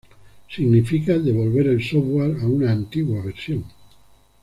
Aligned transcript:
Significa 0.49 1.19
devolver 1.19 1.67
el 1.67 1.83
software 1.83 2.39
a 2.41 2.47
una 2.47 2.71
antigua 2.71 3.21
versión. 3.23 3.65